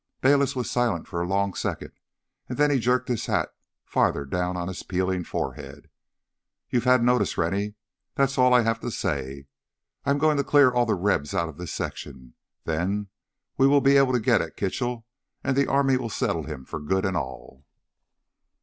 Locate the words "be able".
13.79-14.13